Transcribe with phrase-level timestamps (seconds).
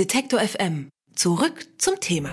[0.00, 0.88] Detektor FM.
[1.14, 2.30] Zurück zum Thema.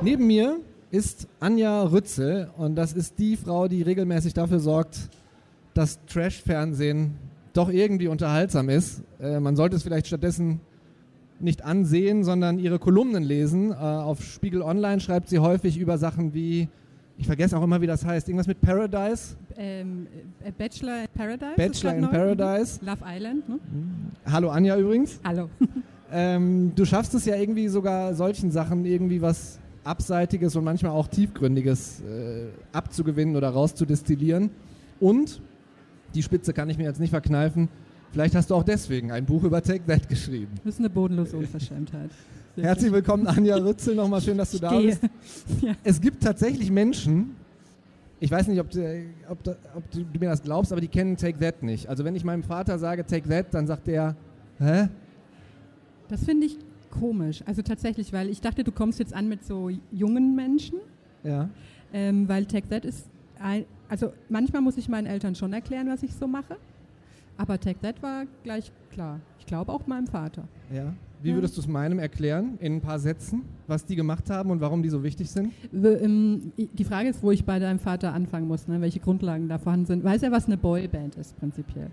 [0.00, 5.10] Neben mir ist Anja Rützel und das ist die Frau, die regelmäßig dafür sorgt,
[5.74, 7.18] dass Trash-Fernsehen
[7.52, 9.02] doch irgendwie unterhaltsam ist.
[9.20, 10.60] Äh, man sollte es vielleicht stattdessen
[11.40, 13.72] nicht ansehen, sondern ihre Kolumnen lesen.
[13.72, 16.70] Äh, auf Spiegel Online schreibt sie häufig über Sachen wie,
[17.18, 19.36] ich vergesse auch immer, wie das heißt, irgendwas mit Paradise.
[19.58, 20.06] Ähm,
[20.42, 21.56] äh, Bachelor in Paradise.
[21.58, 22.80] Bachelor in Paradise.
[22.82, 23.58] Love Island, ne?
[24.24, 25.20] Hallo Anja übrigens.
[25.22, 25.50] Hallo.
[26.12, 31.06] Ähm, du schaffst es ja irgendwie sogar solchen Sachen irgendwie was Abseitiges und manchmal auch
[31.06, 34.50] Tiefgründiges äh, abzugewinnen oder rauszudestillieren.
[34.98, 35.40] Und,
[36.14, 37.68] die Spitze kann ich mir jetzt nicht verkneifen,
[38.12, 40.52] vielleicht hast du auch deswegen ein Buch über Take That geschrieben.
[40.64, 42.10] Das ist eine bodenlose Unverschämtheit.
[42.56, 44.86] Herzlich willkommen, Anja Rützel, nochmal schön, dass du Ich da gehe.
[44.88, 45.02] bist.
[45.62, 45.72] Ja.
[45.84, 47.36] Es gibt tatsächlich Menschen,
[48.18, 50.88] ich weiß nicht, ob, du- ob, du- ob du, du mir das glaubst, aber die
[50.88, 51.88] kennen Take That nicht.
[51.88, 54.16] Also wenn ich meinem Vater sage Take That, dann sagt der,
[54.58, 54.88] hä?
[56.10, 56.58] Das finde ich
[56.90, 57.42] komisch.
[57.46, 60.78] Also tatsächlich, weil ich dachte, du kommst jetzt an mit so jungen Menschen,
[61.22, 61.48] Ja.
[61.92, 63.08] ähm, weil Tech That ist,
[63.38, 66.56] ein, also manchmal muss ich meinen Eltern schon erklären, was ich so mache.
[67.36, 69.20] Aber Tech That war gleich klar.
[69.38, 70.42] Ich glaube auch meinem Vater.
[70.74, 70.92] Ja.
[71.22, 74.60] Wie würdest du es meinem erklären, in ein paar Sätzen, was die gemacht haben und
[74.62, 75.52] warum die so wichtig sind?
[75.72, 78.80] Ähm, Die Frage ist, wo ich bei deinem Vater anfangen muss, ne?
[78.80, 80.02] welche Grundlagen da vorhanden sind.
[80.02, 81.90] Weiß er, was eine Boyband ist, prinzipiell?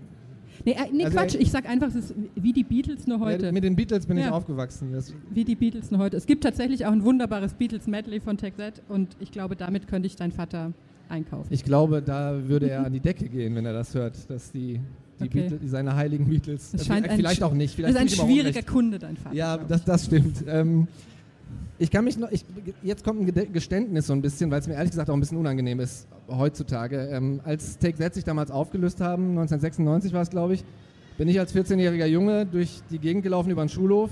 [0.64, 3.46] Nee, äh, nee Also Quatsch, ich sag einfach, es ist wie die Beatles nur heute.
[3.46, 4.32] Ja, mit den Beatles bin ich Ja.
[4.32, 4.92] aufgewachsen.
[4.92, 6.16] Das, Wie die Beatles nur heute.
[6.16, 10.06] Es gibt tatsächlich auch ein wunderbares Beatles-Medley von Tech That und ich glaube, damit könnte
[10.06, 10.72] ich deinen Vater
[11.08, 11.46] einkaufen.
[11.50, 14.80] ich glaube, da würde er an die Decke gehen, wenn er das hört, dass die,
[15.20, 15.48] die Okay.
[15.48, 16.70] Beatles, seine heiligen Beatles.
[16.72, 17.70] Das äh, scheint ein vielleicht auch nicht.
[17.70, 18.62] Das Vielleicht ist ein ich schwieriger.
[18.62, 19.34] Kunde, dein Vater.
[19.34, 19.84] Ja, das, ich.
[19.86, 20.44] das stimmt.
[20.46, 20.86] Ähm,
[21.78, 22.44] ich kann mich noch, ich,
[22.82, 25.38] jetzt kommt ein Geständnis so ein bisschen, weil es mir ehrlich gesagt auch ein bisschen
[25.38, 26.96] unangenehm ist heutzutage.
[27.12, 30.64] Ähm, als Take That sich damals aufgelöst haben, 1996 war es glaube ich,
[31.18, 34.10] bin ich als 14-jähriger Junge durch die Gegend gelaufen über den Schulhof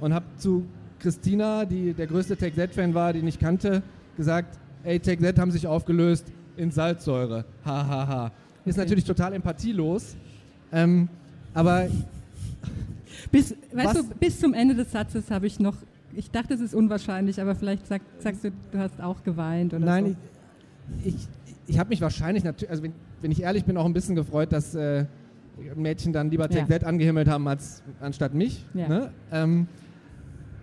[0.00, 0.64] und habe zu
[1.00, 3.82] Christina, die der größte Take That-Fan war, den ich kannte,
[4.16, 7.44] gesagt, ey, Take That haben sich aufgelöst in Salzsäure.
[7.64, 8.32] Ha, ha, ha.
[8.64, 8.84] Ist Okay.
[8.84, 10.14] natürlich total empathielos.
[10.72, 11.08] Ähm,
[11.54, 11.88] aber
[13.30, 15.76] Bis, weißt Was- du, bis zum Ende des Satzes habe ich noch,
[16.14, 19.84] ich dachte, es ist unwahrscheinlich, aber vielleicht sag, sagst du, du hast auch geweint oder
[19.84, 20.10] Nein, so.
[21.04, 21.28] ich, ich,
[21.66, 24.52] ich habe mich wahrscheinlich natürlich, also wenn, wenn ich ehrlich bin, auch ein bisschen gefreut,
[24.52, 25.06] dass äh,
[25.76, 26.78] Mädchen dann lieber Take Ja.
[26.78, 28.64] That angehimmelt haben als anstatt mich.
[28.74, 28.88] Ja.
[28.88, 29.10] Ne?
[29.30, 29.66] Ähm,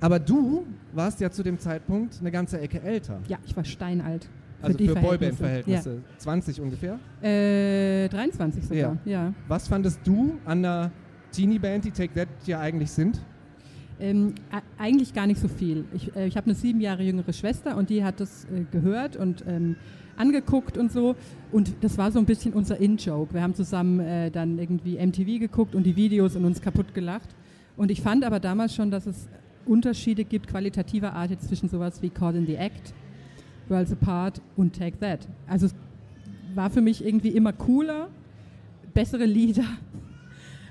[0.02, 3.20] aber du warst ja zu dem Zeitpunkt eine ganze Ecke älter.
[3.28, 4.30] Ja, ich war steinalt.
[4.62, 5.36] Also die für Verhältnisse.
[5.42, 6.02] Boyband-Verhältnisse.
[6.18, 7.00] 20 ungefähr.
[7.22, 7.30] Ja.
[7.30, 9.34] Äh, 23 sogar, ja.
[9.48, 10.92] Was fandest du an der
[11.32, 13.22] Teenie-Band, die Take That ja eigentlich sind?
[14.00, 14.36] Ähm,
[14.78, 15.86] eigentlich gar nicht so viel.
[15.94, 19.18] Ich, äh, ich habe eine sieben Jahre jüngere Schwester und die hat das äh, gehört
[19.18, 19.76] und ähm,
[20.16, 21.16] angeguckt und so.
[21.52, 23.34] Und das war so ein bisschen unser In-Joke.
[23.34, 27.30] Wir haben zusammen äh, dann irgendwie MTV geguckt und die Videos und uns kaputt gelacht.
[27.76, 29.28] Und ich fand aber damals schon, dass es
[29.66, 32.94] Unterschiede gibt, qualitativer Art jetzt zwischen sowas wie Caught in the Act,
[33.70, 35.28] Worlds Apart und Take That.
[35.48, 35.76] Also es
[36.56, 38.10] war für mich irgendwie immer cooler,
[38.94, 39.66] bessere Lieder.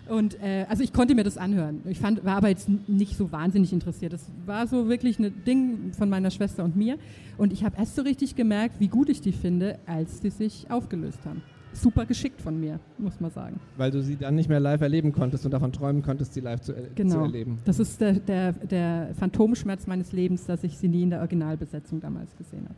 [0.08, 1.80] Und äh, also ich konnte mir das anhören.
[1.86, 4.12] Ich fand, war aber jetzt nicht so wahnsinnig interessiert.
[4.12, 6.96] Das war so wirklich ein Ding von meiner Schwester und mir.
[7.36, 10.70] Und ich habe erst so richtig gemerkt, wie gut ich die finde, als die sich
[10.70, 11.42] aufgelöst haben.
[11.74, 13.60] Super geschickt von mir, muss man sagen.
[13.76, 16.60] Weil du sie dann nicht mehr live erleben konntest und davon träumen konntest, sie live
[16.62, 17.22] zu, er- zu Genau.
[17.22, 17.58] erleben.
[17.66, 22.00] Das ist der, der, der Phantomschmerz meines Lebens, dass ich sie nie in der Originalbesetzung
[22.00, 22.74] damals gesehen habe.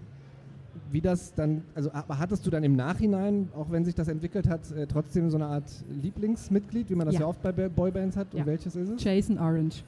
[0.90, 4.70] Wie das dann, also hattest du dann im Nachhinein, auch wenn sich das entwickelt hat,
[4.72, 7.26] äh, trotzdem so eine Art Lieblingsmitglied, wie man das ja, Ja.
[7.26, 8.32] oft bei Ba- Boybands hat?
[8.34, 8.40] Ja.
[8.40, 9.02] Und welches ist es?
[9.04, 9.84] Jason Orange.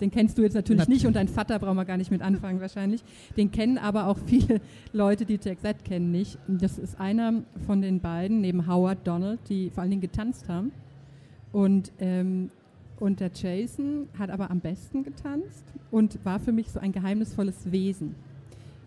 [0.00, 2.20] Den kennst du jetzt natürlich Nat- nicht und dein Vater brauchen wir gar nicht mit
[2.22, 3.02] anfangen wahrscheinlich.
[3.36, 4.60] Den kennen aber auch viele
[4.92, 6.38] Leute, die Take That kennen nicht.
[6.48, 10.70] Das ist einer von den beiden, neben Howard Donald, die vor allen Dingen getanzt haben.
[11.52, 12.50] Und, ähm,
[13.00, 17.72] und der Jason hat aber am besten getanzt und war für mich so ein geheimnisvolles
[17.72, 18.14] Wesen.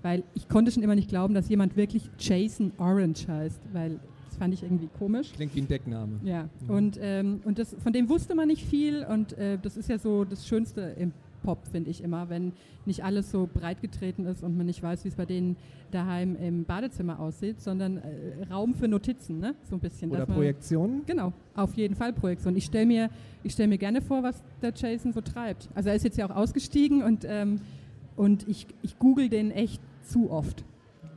[0.01, 3.99] Weil ich konnte schon immer nicht glauben, dass jemand wirklich Jason Orange heißt, weil
[4.29, 5.33] das fand ich irgendwie komisch.
[5.33, 6.19] Klingt wie ein Deckname.
[6.23, 6.69] Ja, Mhm.
[6.69, 9.97] und, ähm, und das, von dem wusste man nicht viel und äh, das ist ja
[9.97, 11.11] so das Schönste im
[11.43, 12.51] Pop, finde ich immer, wenn
[12.85, 15.55] nicht alles so breit getreten ist und man nicht weiß, wie es bei denen
[15.91, 19.55] daheim im Badezimmer aussieht, sondern äh, Raum für Notizen, ne?
[19.69, 20.11] so ein bisschen.
[20.11, 21.01] Oder man- Projektionen?
[21.05, 22.55] Genau, auf jeden Fall Projektion.
[22.57, 23.09] Ich stelle mir,
[23.43, 25.69] ich stell mir gerne vor, was der Jason so treibt.
[25.75, 27.61] Also er ist jetzt ja auch ausgestiegen und, ähm,
[28.17, 30.63] und ich, ich google den echt zu oft.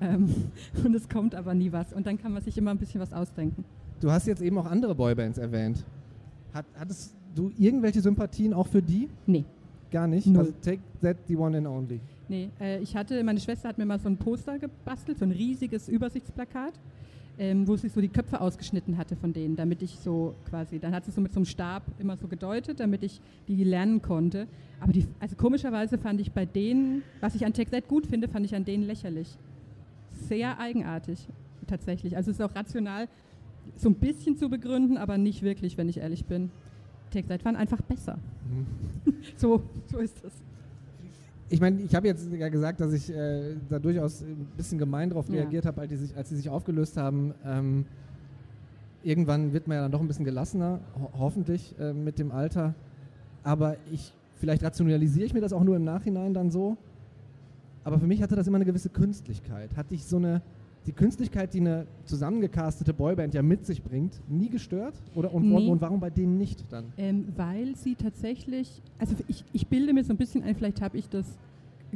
[0.00, 0.29] Ähm,
[0.85, 1.93] und es kommt aber nie was.
[1.93, 3.65] Und dann kann man sich immer ein bisschen was ausdenken.
[4.00, 5.85] Du hast jetzt eben auch andere Boybands erwähnt.
[6.53, 9.09] Hat, hattest du irgendwelche Sympathien auch für die?
[9.27, 9.44] Nee.
[9.91, 10.27] Gar nicht?
[10.27, 10.41] Null.
[10.41, 12.00] Also take that the one and only.
[12.29, 15.33] Nee, äh, ich hatte, meine Schwester hat mir mal so ein Poster gebastelt, so ein
[15.33, 16.73] riesiges Übersichtsplakat
[17.38, 20.94] ähm, wo sie so die Köpfe ausgeschnitten hatte von denen, damit ich so quasi, dann
[20.94, 24.46] hat sie so mit so einem Stab immer so gedeutet, damit ich die lernen konnte.
[24.81, 28.44] Aber die, also komischerweise fand ich bei denen, was ich an TechZ gut finde, fand
[28.44, 29.29] ich an denen lächerlich.
[30.12, 31.26] Sehr eigenartig,
[31.67, 32.17] tatsächlich.
[32.17, 33.08] Also es ist auch rational
[33.76, 36.50] so ein bisschen zu begründen, aber nicht wirklich, wenn ich ehrlich bin.
[37.11, 38.19] TechZ waren einfach besser.
[38.50, 39.14] Mhm.
[39.37, 40.32] so, so ist das
[41.52, 45.10] ich meine, ich habe jetzt ja gesagt, dass ich äh, da durchaus ein bisschen gemein
[45.10, 45.34] darauf ja.
[45.34, 47.34] reagiert habe, als, als, sie sich aufgelöst haben.
[47.44, 47.84] Ähm,
[49.02, 52.75] irgendwann wird man ja dann doch ein bisschen gelassener, ho hoffentlich äh, mit dem Alter.
[53.43, 56.78] Aber ich, vielleicht rationalisiere ich mir das auch nur im Nachhinein dann so.
[57.84, 59.76] Aber für mich hatte das immer eine gewisse Künstlichkeit.
[59.76, 60.40] Hatte ich so eine,
[60.87, 64.94] die Künstlichkeit, die eine zusammengecastete Boyband ja mit sich bringt, nie gestört?
[65.14, 65.69] Oder und, nee.
[65.69, 66.93] und warum bei denen nicht dann?
[66.96, 70.99] Ähm, weil sie tatsächlich, also ich, ich bilde mir so ein bisschen ein, vielleicht habe
[70.99, 71.26] ich das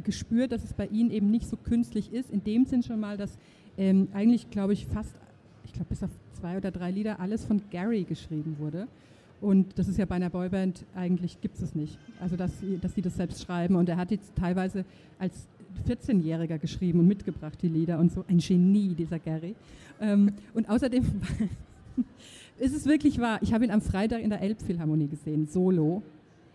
[0.03, 2.29] gespürt, dass es bei ihnen eben nicht so künstlich ist.
[2.29, 3.37] In dem Sinn schon mal, dass
[3.77, 5.15] ähm, eigentlich, glaube ich, fast,
[5.65, 8.87] ich glaube, bis auf zwei oder drei Lieder alles von Gary geschrieben wurde.
[9.39, 11.99] Und das ist ja bei einer Boyband eigentlich gibt es nicht.
[12.19, 13.75] Also dass sie, dass sie das selbst schreiben.
[13.75, 14.83] Und er hat jetzt teilweise
[15.19, 15.47] als
[15.77, 18.23] 14-Jähriger geschrieben und mitgebracht, die Lieder und so.
[18.27, 19.55] Ein Genie, dieser Gary.
[19.99, 21.03] Ähm, und außerdem
[22.59, 26.01] ist es wirklich wahr, ich habe ihn am Freitag in der Elbphilharmonie gesehen, solo.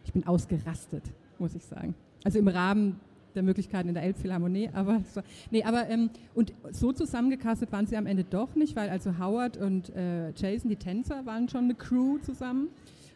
[0.05, 1.05] Ich bin ausgerastet,
[1.39, 1.95] muss ich sagen.
[2.25, 3.01] Also im Rahmen
[3.35, 7.97] der Möglichkeiten in der Elbphilharmonie, aber so, nee, aber ähm, und so zusammengecastet waren sie
[7.97, 11.75] am Ende doch nicht, weil also Howard und äh, Jason, die Tänzer, waren schon eine
[11.75, 12.69] Crew zusammen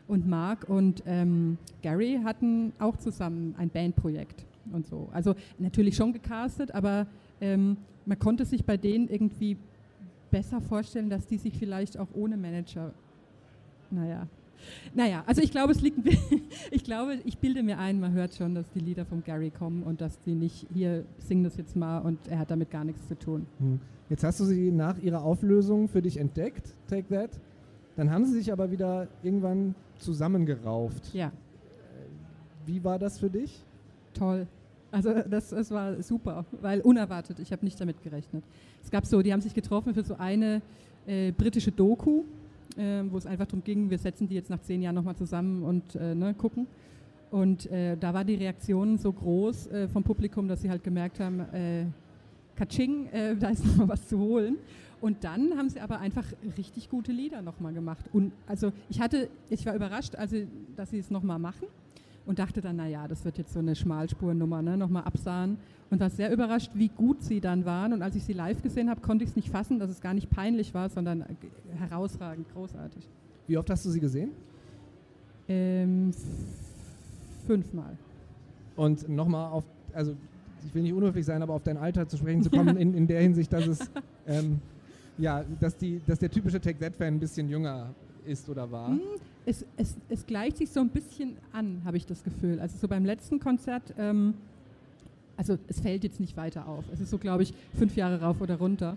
[0.08, 5.08] und Mark und ähm, Gary hatten auch zusammen ein Bandprojekt und so.
[5.12, 7.06] Also natürlich schon gecastet, aber
[7.40, 9.56] ähm, man konnte sich bei denen irgendwie
[10.30, 12.92] besser vorstellen, dass die sich vielleicht auch ohne Manager,
[13.90, 14.26] naja.
[14.94, 15.98] Naja, also ich glaube, es liegt,
[16.70, 19.82] ich glaube, ich bilde mir ein, man hört schon, dass die Lieder von Gary kommen
[19.82, 23.06] und dass die nicht hier singen das jetzt mal und er hat damit gar nichts
[23.06, 23.46] zu tun.
[23.58, 23.80] Hm.
[24.08, 27.30] Jetzt hast du sie nach ihrer Auflösung für dich entdeckt, Take That.
[27.96, 31.12] Dann haben sie sich aber wieder irgendwann zusammengerauft.
[31.14, 31.32] Ja.
[32.66, 33.64] Wie war das für dich?
[34.12, 34.46] Toll.
[34.90, 38.44] Also das, das war super, weil unerwartet, ich habe nicht damit gerechnet.
[38.82, 40.62] Es gab so, die haben sich getroffen für so eine
[41.06, 42.22] äh, britische Doku,
[42.76, 45.62] äh, wo es einfach darum ging, wir setzen die jetzt nach zehn Jahren nochmal zusammen
[45.62, 46.66] und äh, ne, gucken.
[47.30, 51.18] Und äh, da war die Reaktion so groß äh, vom Publikum, dass sie halt gemerkt
[51.20, 51.86] haben, äh,
[52.54, 53.08] Katsching,
[53.40, 54.56] da ist nochmal was zu holen.
[55.00, 56.24] Und dann haben sie aber einfach
[56.56, 58.06] richtig gute Lieder nochmal gemacht.
[58.14, 60.36] Und also ich hatte, ich war überrascht, also,
[60.74, 61.66] dass sie es nochmal machen
[62.26, 65.58] und dachte dann, naja, das wird jetzt so eine Schmalspurnummer, ne, nochmal absahen.
[65.88, 67.92] Und war sehr überrascht, wie gut sie dann waren.
[67.92, 70.14] Und als ich sie live gesehen habe, konnte ich es nicht fassen, dass es gar
[70.14, 71.24] nicht peinlich war, sondern
[71.78, 73.08] herausragend, großartig.
[73.46, 74.30] Wie oft hast du sie gesehen?
[75.48, 76.10] Ähm,
[77.46, 77.96] fünfmal.
[78.74, 80.16] Und nochmal auf, also
[80.66, 83.06] ich will nicht unhöflich sein, aber auf dein Alter zu sprechen zu kommen, in, in
[83.06, 83.78] der Hinsicht, dass es,
[84.26, 84.60] ähm,
[85.18, 87.94] ja, dass, die, dass der typische Take-That-Fan ein bisschen jünger
[88.26, 88.88] ist oder war?
[88.88, 89.00] Hm,
[89.44, 92.60] es, es, es, gleicht sich so ein bisschen an, habe ich das Gefühl.
[92.60, 94.34] Also so beim letzten Konzert, ähm,
[95.36, 96.84] also es fällt jetzt nicht weiter auf.
[96.92, 98.96] Es ist so, glaube ich, fünf Jahre rauf oder runter.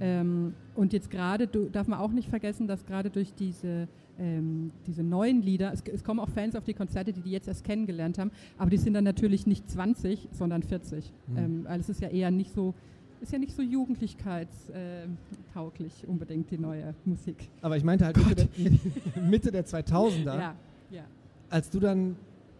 [0.00, 3.86] Ähm, und jetzt gerade, darf man auch nicht vergessen, dass gerade durch diese,
[4.18, 7.48] ähm, diese neuen Lieder, es, es, kommen auch Fans auf die Konzerte, die die jetzt
[7.48, 11.12] erst kennengelernt haben, aber die sind dann natürlich nicht 20, sondern 40.
[11.26, 11.36] Mhm.
[11.36, 12.74] Ähm, also es ist ja eher nicht so
[13.20, 17.48] ist ja nicht so jugendlichkeitstauglich unbedingt die neue Musik.
[17.62, 18.48] Aber ich meinte halt Mitte der,
[19.22, 20.24] Mitte der, 2000er.
[20.24, 20.54] Ja,
[20.90, 21.04] ja.
[21.48, 22.16] Als du dann,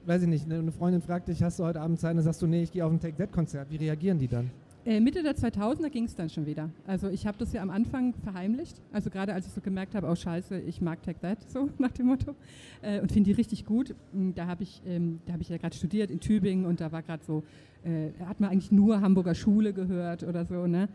[0.06, 2.16] weiß ich nicht, eine Freundin fragt dich, hast du heute Abend Zeit?
[2.16, 3.70] Dann sagst du, nee, ich gehe auf ein Take-That-Konzert.
[3.70, 4.50] Wie reagieren die dann?
[4.86, 6.70] Äh, Mitte der 2000er ging es dann schon wieder.
[6.86, 8.80] Also ich habe das ja am Anfang verheimlicht.
[8.92, 11.90] Also gerade als ich so gemerkt habe, oh scheiße, ich mag Take That, so nach
[11.90, 12.34] dem Motto.
[12.80, 13.94] Äh, und finde die richtig gut.
[14.12, 17.02] Hm, da habe ich, ähm, hab ich ja gerade studiert in Tübingen und da war
[17.02, 17.42] gerade so,
[17.84, 20.66] äh, hat man eigentlich nur Hamburger Schule gehört oder so.
[20.66, 20.88] Ne?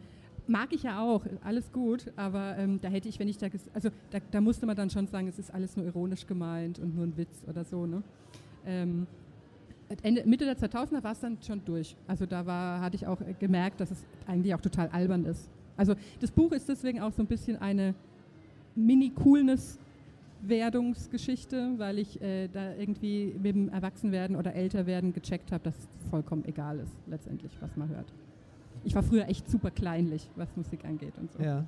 [0.48, 3.90] Mag ich ja auch, alles gut, aber ähm, da hätte ich, wenn ich da, also
[4.10, 7.06] da, da, musste man dann schon sagen, es ist alles nur ironisch gemeint und nur
[7.06, 7.86] ein Witz oder so.
[7.86, 8.02] Ne?
[8.66, 9.06] Ähm,
[10.02, 11.96] Ende, Mitte der 2000er war es dann schon durch.
[12.08, 15.52] Also da war, hatte ich auch gemerkt, dass es eigentlich auch total albern ist.
[15.78, 17.94] Also das Buch ist deswegen auch so ein bisschen eine
[18.76, 25.88] Mini-Coolness-Werdungsgeschichte, weil ich äh, da irgendwie mit dem Erwachsenwerden oder Älterwerden gecheckt habe, dass es
[26.10, 28.12] vollkommen egal ist, letztendlich, was man hört.
[28.84, 31.42] Ich war früher echt super kleinlich, was Musik angeht und so.
[31.42, 31.66] Ja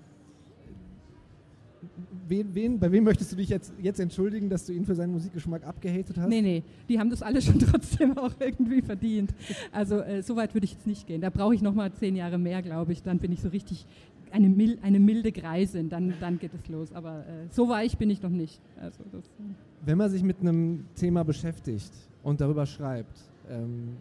[2.27, 5.11] wen, wen, bei wem möchtest du dich jetzt, jetzt entschuldigen, dass du ihn für seinen
[5.11, 6.29] Musikgeschmack abgehatet hast?
[6.29, 9.33] Nee, nee, die haben das alle schon trotzdem auch irgendwie verdient.
[9.71, 11.21] Also äh, so weit würde ich jetzt nicht gehen.
[11.21, 13.03] Da brauche ich nochmal zehn Jahre mehr, glaube ich.
[13.03, 13.85] Dann bin ich so richtig
[14.31, 16.91] eine, mil eine milde Greisin, dann, dann geht es los.
[16.93, 18.61] Aber äh, so weich bin ich noch nicht.
[18.79, 19.43] Also das, äh.
[19.85, 21.93] Wenn man sich mit einem Thema beschäftigt
[22.23, 23.17] und darüber schreibt,
[23.49, 23.95] ähm,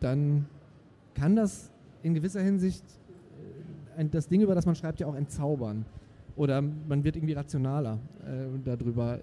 [0.00, 0.46] dann
[1.14, 1.70] kann das
[2.02, 2.84] in gewisser Hinsicht
[3.96, 5.84] äh, das Ding, über das man schreibt, ja auch entzaubern.
[6.38, 9.18] Oder man wird irgendwie rationaler äh, darüber.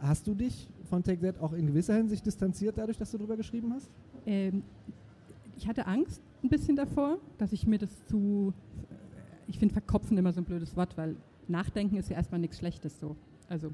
[0.00, 3.72] Hast du dich von That auch in gewisser Hinsicht distanziert dadurch, dass du darüber geschrieben
[3.72, 3.88] hast?
[4.26, 4.64] Ähm,
[5.56, 8.52] ich hatte Angst ein bisschen davor, dass ich mir das zu,
[9.46, 11.16] ich finde verkopfen immer so ein blödes Wort, weil
[11.46, 13.14] Nachdenken ist ja erstmal nichts Schlechtes so.
[13.48, 13.72] Also,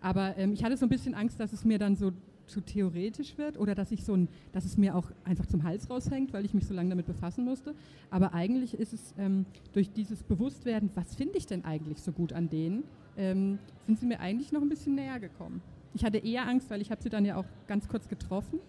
[0.00, 2.12] aber ähm, ich hatte so ein bisschen Angst, dass es mir dann so
[2.48, 5.88] zu theoretisch wird oder dass ich so ein, dass es mir auch einfach zum Hals
[5.90, 7.74] raushängt, weil ich mich so lange damit befassen musste.
[8.10, 12.32] Aber eigentlich ist es ähm, durch dieses Bewusstwerden, was finde ich denn eigentlich so gut
[12.32, 12.84] an denen,
[13.16, 15.60] ähm, sind sie mir eigentlich noch ein bisschen näher gekommen.
[15.94, 18.60] Ich hatte eher Angst, weil ich habe sie dann ja auch ganz kurz getroffen.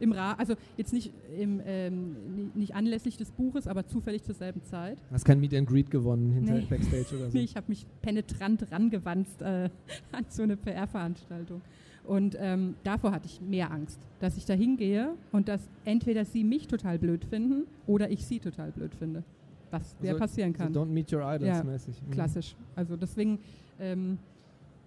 [0.00, 4.62] Im Ra also jetzt nicht, im, ähm, nicht anlässlich des Buches, aber zufällig zur selben
[4.64, 4.98] Zeit.
[5.10, 6.66] Hast kein Meet and Greet gewonnen hinter nee.
[6.68, 7.32] Backstage oder so?
[7.38, 9.70] nee, ich habe mich penetrant rangewanzt äh,
[10.12, 11.62] an so eine PR-Veranstaltung.
[12.04, 16.44] Und ähm, davor hatte ich mehr Angst, dass ich da hingehe und dass entweder sie
[16.44, 19.22] mich total blöd finden oder ich sie total blöd finde.
[19.70, 20.72] Was also, passieren kann.
[20.72, 22.00] So don't meet your idols ja, mäßig.
[22.06, 22.10] Mhm.
[22.10, 22.54] Klassisch.
[22.76, 23.38] Also deswegen,
[23.80, 24.18] ähm,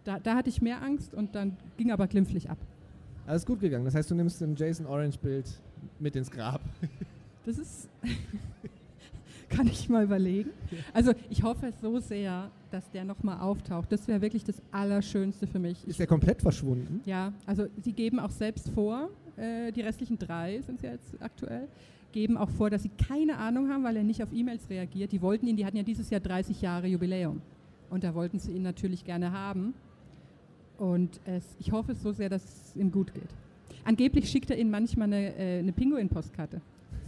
[0.03, 2.57] da, da hatte ich mehr Angst und dann ging aber glimpflich ab.
[3.25, 3.83] Alles gut gegangen.
[3.83, 5.45] Das heißt, du nimmst ein Jason Orange Bild
[5.99, 6.61] mit ins Grab.
[7.45, 7.87] Das ist.
[9.49, 10.49] kann ich mal überlegen.
[10.93, 13.91] Also ich hoffe so sehr, dass der nochmal auftaucht.
[13.91, 15.87] Das wäre wirklich das Allerschönste für mich.
[15.87, 17.01] Ist der komplett verschwunden?
[17.05, 21.67] Ja, also sie geben auch selbst vor, äh, die restlichen drei sind ja jetzt aktuell,
[22.11, 25.11] geben auch vor, dass sie keine Ahnung haben, weil er nicht auf E-Mails reagiert.
[25.11, 27.41] Die wollten ihn, die hatten ja dieses Jahr 30 Jahre Jubiläum.
[27.89, 29.73] Und da wollten sie ihn natürlich gerne haben.
[30.77, 33.29] Und es, ich hoffe so sehr, dass es ihm gut geht.
[33.85, 36.61] Angeblich schickt er ihnen manchmal eine, äh, eine Pinguin-Postkarte.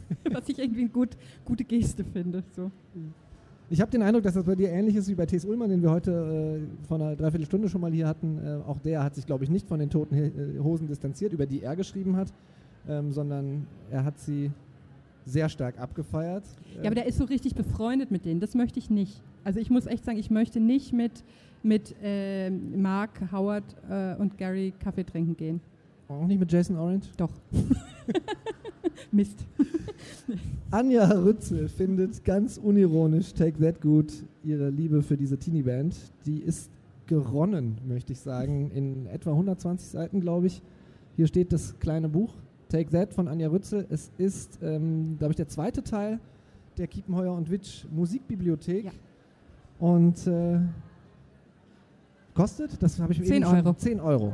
[0.31, 1.09] was ich irgendwie eine gut,
[1.45, 2.43] gute Geste finde.
[2.55, 2.71] So.
[3.71, 5.45] Ich habe den Eindruck, dass das bei dir ähnlich ist wie bei T.S.
[5.45, 8.39] Ullmann, den wir heute äh, vor einer Dreiviertelstunde schon mal hier hatten.
[8.43, 11.45] Äh, auch der hat sich, glaube ich, nicht von den toten äh, Hosen distanziert, über
[11.45, 12.33] die er geschrieben hat,
[12.87, 14.51] ähm, sondern er hat sie
[15.25, 16.43] sehr stark abgefeiert.
[16.77, 18.39] Ja, aber der ist so richtig befreundet mit denen.
[18.39, 19.21] Das möchte ich nicht.
[19.43, 21.23] Also ich muss echt sagen, ich möchte nicht mit,
[21.61, 25.61] mit äh, Mark, Howard äh, und Gary Kaffee trinken gehen.
[26.07, 27.09] Auch nicht mit Jason Orange?
[27.17, 27.29] Doch.
[29.11, 29.45] Mist.
[30.71, 34.11] Anja Rützel findet ganz unironisch Take That Good
[34.43, 35.95] ihre Liebe für diese Teenie-Band.
[36.25, 36.69] Die ist
[37.07, 40.61] geronnen, möchte ich sagen, in etwa 120 Seiten, glaube ich.
[41.15, 42.33] Hier steht das kleine Buch
[42.69, 43.85] Take That von Anja Rützel.
[43.89, 46.19] Es ist, ähm, glaube ich, der zweite Teil
[46.77, 48.85] der Kiepenheuer und Witsch Musikbibliothek.
[48.85, 48.91] Ja.
[49.79, 50.59] Und äh,
[52.33, 53.73] kostet, das habe ich mir 10 eben Euro.
[53.73, 54.33] 10 Euro.